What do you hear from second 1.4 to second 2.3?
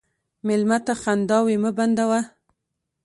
مه بندوه.